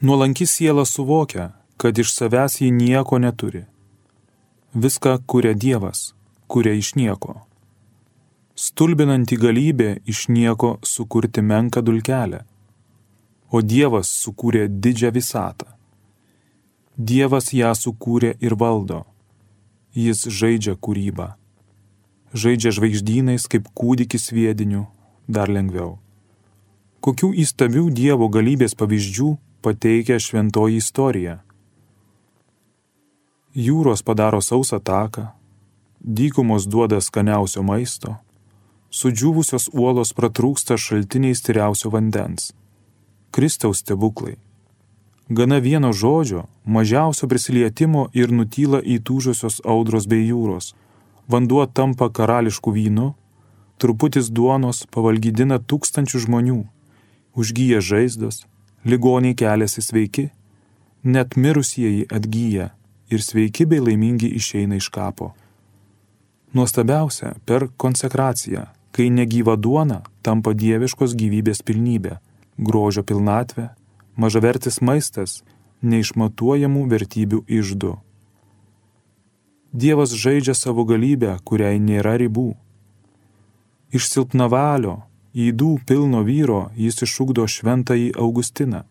[0.01, 3.65] Nuolanki siela suvokia, kad iš savęs ji nieko neturi.
[4.75, 6.13] Viską kuria Dievas,
[6.47, 7.46] kuria iš nieko.
[8.57, 12.39] Stulbinanti galybė iš nieko sukurti menką dulkelę,
[13.53, 15.69] o Dievas sukūrė didžią visatą.
[16.97, 19.05] Dievas ją sukūrė ir valdo.
[19.93, 21.29] Jis žaidžia kūrybą.
[22.33, 24.87] Žaidžia žvaigždynais kaip kūdikis vėdiniu,
[25.29, 25.99] dar lengviau.
[27.05, 31.43] Kokių įstabių Dievo galybės pavyzdžių pateikia šventoji istorija
[33.57, 35.31] Jūros padaro sausą taką,
[36.01, 38.17] dykumos duoda skaniausio maisto,
[38.97, 42.53] sudžiūvusios uolos pratrūksta šaltiniais tyriausio vandens.
[43.31, 44.37] Kristaus stebuklai.
[45.29, 50.73] Gana vieno žodžio, mažiausio prisilietimo ir nutyla įtūžusios audros bei jūros.
[51.29, 53.09] Vanduo tampa karališkų vynu,
[53.83, 56.61] truputis duonos pavalgydina tūkstančių žmonių,
[57.35, 58.45] užgyja žaizdos,
[58.87, 60.31] ligoniai keliasi sveiki,
[61.03, 62.71] net mirusieji atgyja
[63.11, 65.35] ir sveiki bei laimingi išeina iš kapo.
[66.55, 68.65] Nuostabiausia per konsekraciją,
[68.97, 72.15] kai negyva duona tampa dieviškos gyvybės pilnybė,
[72.57, 73.69] grožio pilnatvė,
[74.17, 75.43] mažavertis maistas,
[75.85, 77.97] neišmatuojamų vertybių išdu.
[79.77, 82.55] Dievas žaidžia savo galybę, kuriai nėra ribų.
[83.93, 85.03] Iš silpnavalio,
[85.37, 88.87] įdų pilno vyro jis išugdo šventąjį Augustiną,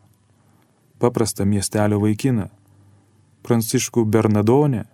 [1.01, 2.51] paprastą miestelio vaikiną
[3.45, 4.85] Pranciškų Bernadonė,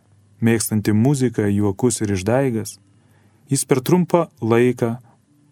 [0.44, 2.80] mėgstanti muziką, juokus ir išdaigas,
[3.52, 4.96] jis per trumpą laiką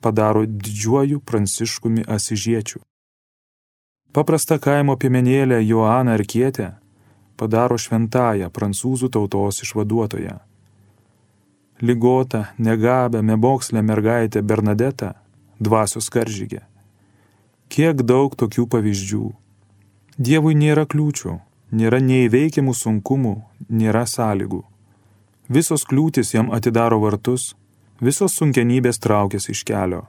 [0.01, 2.79] padaro didžiuoju Pranciškumi Asižiečiu.
[4.15, 6.71] Paprasta kaimo piemenėlė Joana Arkietė
[7.39, 10.39] padaro šventąją prancūzų tautos išvaduotoją.
[11.81, 15.13] Ligota, negabę, mebokslę mergaitę Bernadetą,
[15.59, 16.63] dvasios karžygė.
[17.69, 19.27] Kiek daug tokių pavyzdžių.
[20.17, 21.37] Dievui nėra kliūčių,
[21.71, 23.35] nėra neįveikiamų sunkumų,
[23.69, 24.63] nėra sąlygų.
[25.47, 27.53] Visos kliūtis jam atidaro vartus,
[28.01, 30.05] visos sunkenybės traukiasi iš kelio.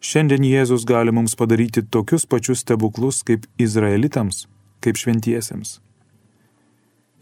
[0.00, 4.46] Šiandien Jėzus gali mums padaryti tokius pačius stebuklus kaip izraelitams,
[4.80, 5.80] kaip šventiesiems.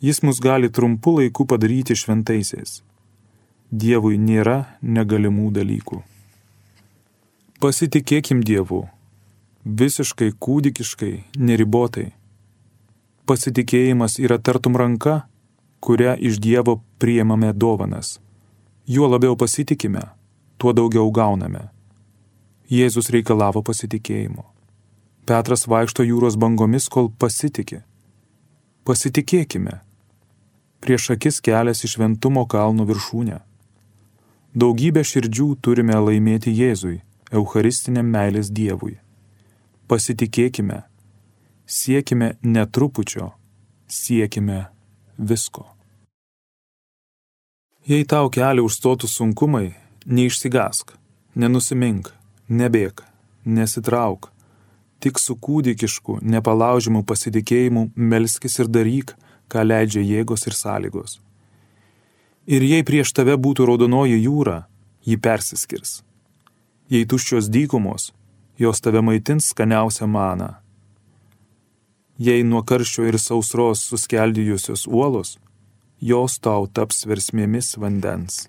[0.01, 2.83] Jis mus gali trumpu laiku padaryti šventaisiais.
[3.71, 5.99] Dievui nėra negalimų dalykų.
[7.59, 8.85] Pasitikėkim Dievu.
[9.67, 12.13] Visiškai kūdikiškai, neribotai.
[13.27, 15.25] Pasitikėjimas yra tartum ranka,
[15.83, 18.21] kurią iš Dievo priemame dovanas.
[18.89, 20.01] Juo labiau pasitikime,
[20.57, 21.66] tuo daugiau gauname.
[22.72, 24.47] Jėzus reikalavo pasitikėjimo.
[25.28, 27.82] Petras vaikšto jūros bangomis, kol pasitikė.
[28.89, 29.82] Pasitikėkime.
[30.80, 33.43] Prieš akis kelias į šventumo kalno viršūnę.
[34.57, 38.97] Daugybę širdžių turime laimėti Jėzui, Eucharistiniam meilės Dievui.
[39.84, 40.86] Pasitikėkime,
[41.68, 43.34] siekime netrupučio,
[43.84, 44.62] siekime
[45.20, 45.74] visko.
[47.89, 49.70] Jei tau kelią užstotų sunkumai,
[50.05, 50.93] neišsigask,
[51.34, 52.11] nenusimink,
[52.49, 53.01] nebėk,
[53.49, 54.28] nesitrauk,
[55.01, 59.16] tik su kūdikišku, nepalaužimu pasitikėjimu melskis ir daryk,
[59.49, 61.16] ką leidžia jėgos ir sąlygos.
[62.45, 64.66] Ir jei prieš tave būtų raudonoji jūra,
[65.09, 66.03] ji persiskirs.
[66.93, 68.12] Jei tuščios dykumos,
[68.61, 70.53] jos tave maitins skaniausią maną
[72.18, 75.36] jei nuo karščio ir sausros suskeldėjusios uolos,
[76.01, 78.49] jos tau taps versmėmis vandens.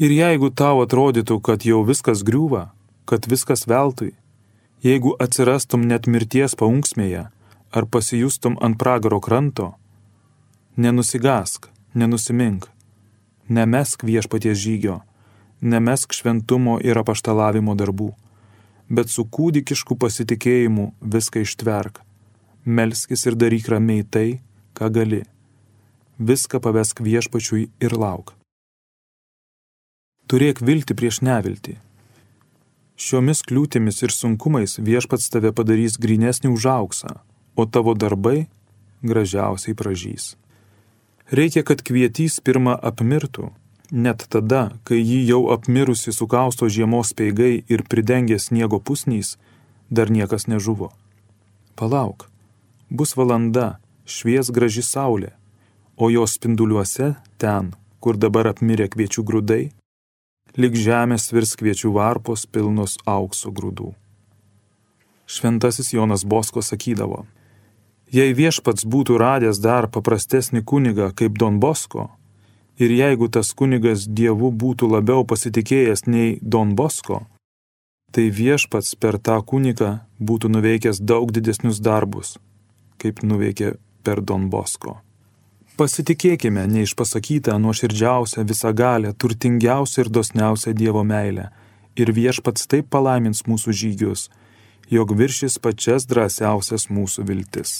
[0.00, 2.70] Ir jeigu tau atrodytų, kad jau viskas griūva,
[3.04, 4.14] kad viskas veltui,
[4.84, 7.26] jeigu atsirastum net mirties paunksmėje
[7.70, 9.74] ar pasijustum ant pragaro kranto,
[10.76, 12.66] nenusigask, nenusimink,
[13.48, 15.02] nemesk viešpaties žygio,
[15.60, 18.14] nemesk šventumo ir apaštalavimo darbų
[18.90, 22.02] bet su kūdikišku pasitikėjimu viską ištverk.
[22.66, 24.40] Melskis ir daryk ramiai tai,
[24.76, 25.22] ką gali.
[26.20, 28.34] Viską pavesk viešpačiui ir lauk.
[30.28, 31.78] Turėk vilti prieš neviltį.
[33.00, 37.14] Šiomis kliūtimis ir sunkumais viešpats tave padarys grinesnį už auksą,
[37.56, 38.50] o tavo darbai
[39.00, 40.36] gražiausiai pražys.
[41.32, 43.48] Reikia, kad kvietys pirmą apmirtų,
[43.90, 49.34] Net tada, kai jį jau apmirusi sukausto žiemos peigai ir pridengė sniego pusnys,
[49.90, 50.92] dar niekas nežuvo.
[51.74, 52.28] Palauk,
[52.86, 55.34] bus valanda, švies graži saulė,
[56.00, 59.64] o jos spinduliuose ten, kur dabar apmirė kviečių grūdai,
[60.56, 63.92] lik žemės virs kviečių varpos pilnos aukso grūdų.
[65.30, 67.26] Šventasis Jonas Bosko sakydavo,
[68.10, 72.08] jei viešpats būtų radęs dar paprastesnį kunigą kaip Don Bosko,
[72.80, 77.18] Ir jeigu tas kunigas Dievu būtų labiau pasitikėjęs nei Don Bosko,
[78.08, 82.38] tai viešpats per tą kunigą būtų nuveikęs daug didesnius darbus,
[82.96, 84.96] kaip nuveikė per Don Bosko.
[85.80, 91.46] Pasitikėkime neišpasakytą nuoširdžiausią, visagalę, turtingiausią ir dosniausią Dievo meilę
[91.96, 94.26] ir viešpats taip palaimins mūsų žygius,
[94.92, 97.72] jog viršis pačias drąsiausias mūsų viltis.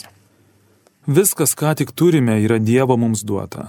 [1.04, 3.68] Viskas, ką tik turime, yra Dievo mums duota.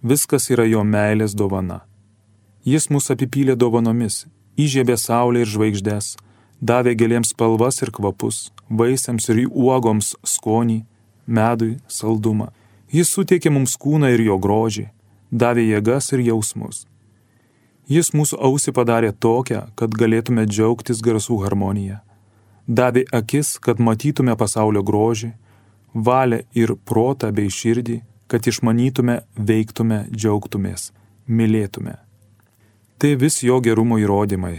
[0.00, 1.82] Viskas yra jo meilės dovana.
[2.64, 4.24] Jis mus apipylė dovanomis,
[4.56, 6.14] įžiebė saulę ir žvaigždės,
[6.64, 10.86] davė gėlėms spalvas ir kvapus, vaisiams ir uogoms skonį,
[11.28, 12.48] medui saldumą.
[12.88, 14.86] Jis suteikė mums kūną ir jo grožį,
[15.30, 16.86] davė jėgas ir jausmus.
[17.88, 22.00] Jis mūsų ausį padarė tokią, kad galėtume džiaugtis garsų harmoniją.
[22.68, 25.32] Davė akis, kad matytume pasaulio grožį,
[25.94, 30.90] valią ir protą bei širdį, kad išmanytume, veiktume, džiaugtumės,
[31.28, 31.96] mylėtume.
[33.00, 34.58] Tai vis jo gerumo įrodymai.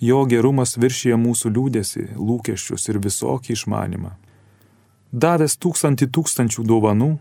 [0.00, 4.12] Jo gerumas viršyje mūsų liūdėsi, lūkesčius ir visokį išmanimą.
[5.12, 7.16] Davęs tūkstantį tūkstančių dovanų,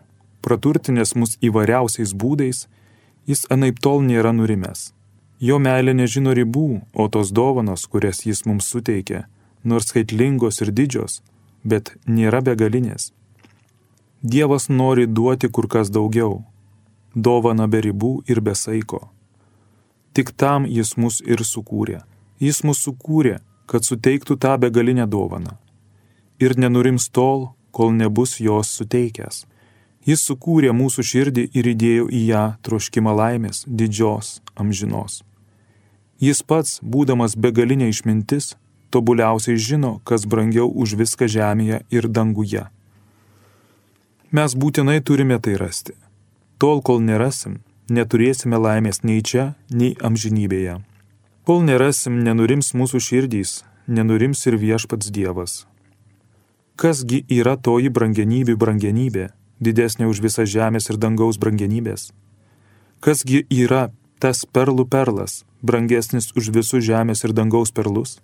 [0.45, 2.67] praturtinės mus įvairiausiais būdais,
[3.25, 4.91] jis anaip tol nėra nurimęs.
[5.41, 9.25] Jo meilė nežino ribų, o tos dovanos, kurias jis mums suteikia,
[9.63, 11.21] nors skaitlingos ir didžios,
[11.63, 13.11] bet nėra begalinės.
[14.21, 16.43] Dievas nori duoti kur kas daugiau-
[17.25, 19.09] dovana be ribų ir be saiko.
[20.13, 21.99] Tik tam jis mus ir sukūrė.
[22.39, 25.57] Jis mus sukūrė, kad suteiktų tą begalinę dovaną.
[26.39, 29.45] Ir nenurims tol, kol nebus jos suteikęs.
[30.05, 35.23] Jis sukūrė mūsų širdį ir įdėjo į ją troškimą laimės, didžios, amžinos.
[36.21, 38.53] Jis pats, būdamas begalinė išmintis,
[38.93, 42.67] tobuliausiai žino, kas brangiau už viską žemėje ir danguje.
[44.31, 45.95] Mes būtinai turime tai rasti.
[46.61, 50.79] Tol, kol nerasim, neturėsime laimės nei čia, nei amžinybėje.
[51.45, 55.65] Kol nerasim, nenurims mūsų širdys, nenurims ir viešpats Dievas.
[56.75, 59.29] Kasgi yra toji brangenybių brangenybė,
[59.59, 62.11] didesnė už visą žemės ir dangaus brangenybės?
[62.99, 68.17] Kasgi yra tas perlų perlas, brangesnis už visus žemės ir dangaus perlus?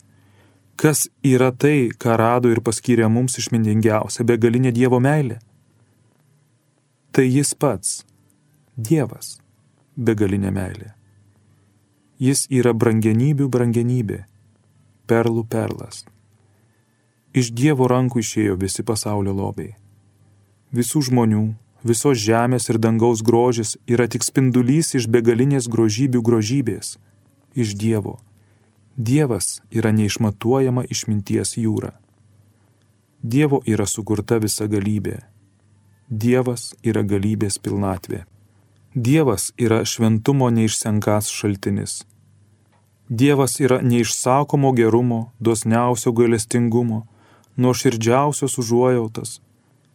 [0.76, 5.38] Kas yra tai, ką rado ir paskyrė mums išmintingiausia begalinė Dievo meilė?
[7.12, 8.02] Tai jis pats,
[8.78, 9.36] Dievas,
[9.96, 10.94] begalinė meilė.
[12.22, 14.24] Jis yra brangenybių brangenybė,
[15.10, 16.06] perlų perlas.
[17.36, 19.76] Iš Dievo rankų išėjo visi pasaulio lobiai.
[20.72, 21.46] Visų žmonių,
[21.84, 26.96] visos žemės ir dangaus grožis yra tik spindulys iš begalinės grožybių grožybės,
[27.56, 28.20] iš Dievo.
[28.96, 31.92] Dievas yra neišmatuojama išminties jūra.
[33.24, 35.20] Dievo yra sukurta visa galybė.
[36.08, 38.24] Dievas yra galybės pilnatvė.
[38.96, 42.02] Dievas yra šventumo neišsenkas šaltinis.
[43.12, 47.06] Dievas yra neišsakomo gerumo, dosniausio gailestingumo,
[47.60, 49.42] nuoširdžiausios užuojautas,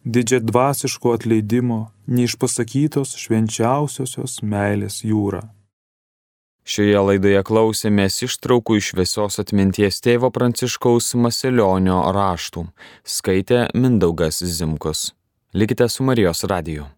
[0.07, 5.43] didžia dvasiško atleidimo, neišpasakytos švenčiausiosios meilės jūra.
[6.67, 12.65] Šioje laidoje klausėmės ištraukų iš visos atminties tėvo Pranciškaus Masilionio raštų.
[13.07, 15.13] Skaitė Mindaugas Zimkus.
[15.55, 16.89] Likite su Marijos radiju.